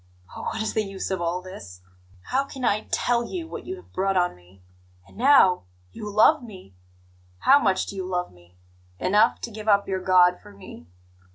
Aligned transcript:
Oh, 0.35 0.41
what 0.41 0.63
is 0.63 0.73
the 0.73 0.81
use 0.83 1.11
of 1.11 1.21
all 1.21 1.43
this! 1.43 1.81
How 2.29 2.43
can 2.43 2.65
I 2.65 2.87
TELL 2.89 3.25
you 3.25 3.47
what 3.47 3.67
you 3.67 3.75
have 3.75 3.93
brought 3.93 4.17
on 4.17 4.35
me? 4.35 4.63
And 5.07 5.15
now 5.15 5.65
you 5.91 6.09
love 6.09 6.41
me! 6.41 6.73
How 7.41 7.59
much 7.59 7.85
do 7.85 7.95
you 7.95 8.07
love 8.07 8.33
me? 8.33 8.57
Enough 8.99 9.41
to 9.41 9.51
give 9.51 9.67
up 9.67 9.87
your 9.87 10.01
God 10.01 10.39
for 10.41 10.53
me? 10.53 10.87